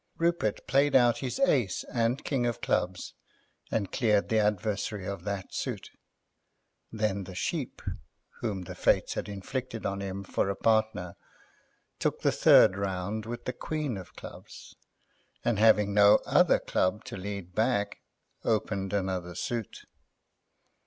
Rupert 0.17 0.65
played 0.65 0.95
out 0.95 1.19
his 1.19 1.39
ace 1.41 1.83
and 1.83 2.23
king 2.23 2.47
of 2.47 2.59
clubs 2.59 3.13
and 3.69 3.91
cleared 3.91 4.29
the 4.29 4.39
adversary 4.39 5.05
of 5.05 5.25
that 5.25 5.53
suit; 5.53 5.91
then 6.91 7.25
the 7.25 7.35
Sheep, 7.35 7.83
whom 8.39 8.63
the 8.63 8.73
Fates 8.73 9.13
had 9.13 9.29
inflicted 9.29 9.85
on 9.85 10.01
him 10.01 10.23
for 10.23 10.49
a 10.49 10.55
partner, 10.55 11.17
took 11.99 12.21
the 12.21 12.31
third 12.31 12.75
round 12.75 13.27
with 13.27 13.45
the 13.45 13.53
queen 13.53 13.95
of 13.95 14.15
clubs, 14.15 14.75
and, 15.45 15.59
having 15.59 15.93
no 15.93 16.17
other 16.25 16.57
club 16.57 17.03
to 17.03 17.15
lead 17.15 17.53
back, 17.53 17.99
opened 18.43 18.93
another 18.93 19.35
suit. 19.35 19.85